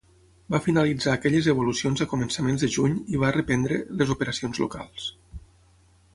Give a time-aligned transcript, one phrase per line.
[0.53, 5.09] Va finalitzar aquelles evolucions a començaments de juny i va reprendre les operacions locals.